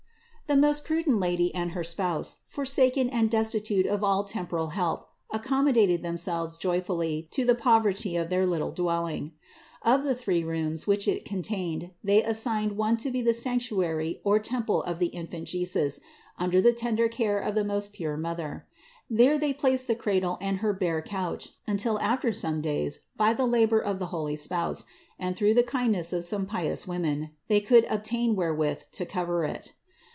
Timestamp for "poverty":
7.55-8.17